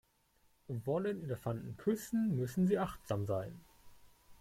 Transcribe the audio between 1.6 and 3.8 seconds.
küssen, müssen sie achtsam sein.